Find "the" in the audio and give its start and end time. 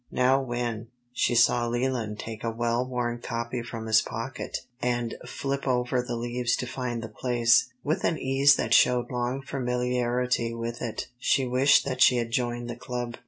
6.01-6.15, 7.03-7.07, 12.67-12.75